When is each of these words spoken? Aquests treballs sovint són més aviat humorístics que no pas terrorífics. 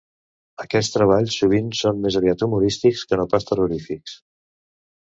Aquests 0.63 0.89
treballs 0.95 1.35
sovint 1.43 1.69
són 1.81 2.01
més 2.07 2.19
aviat 2.23 2.47
humorístics 2.49 3.05
que 3.13 3.21
no 3.23 3.31
pas 3.37 3.51
terrorífics. 3.53 4.19